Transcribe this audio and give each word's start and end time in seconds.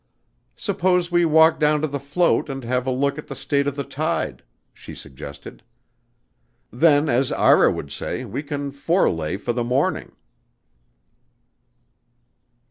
"Suppose 0.55 1.11
we 1.11 1.25
walk 1.25 1.59
down 1.59 1.79
to 1.83 1.87
the 1.87 1.99
float 1.99 2.49
and 2.49 2.63
have 2.63 2.87
a 2.87 2.91
look 2.91 3.19
at 3.19 3.27
the 3.27 3.35
state 3.35 3.67
of 3.67 3.75
the 3.75 3.83
tide," 3.83 4.41
she 4.73 4.95
suggested. 4.95 5.61
"Then 6.71 7.07
as 7.07 7.31
Ira 7.31 7.71
would 7.71 7.91
say 7.91 8.25
we 8.25 8.41
can 8.41 8.71
'fore 8.71 9.11
lay' 9.11 9.37
for 9.37 9.53
the 9.53 9.63
morning." 9.63 10.13